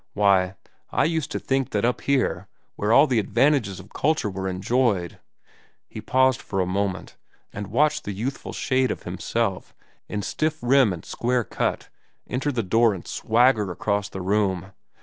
[0.15, 0.55] Why,
[0.91, 5.19] I used to think that up here, where all the advantages of culture were enjoyed—"
[5.87, 7.17] He paused for a moment,
[7.53, 9.75] and watched the youthful shade of himself,
[10.09, 11.89] in stiff rim and square cut,
[12.25, 14.71] enter the door and swagger across the room.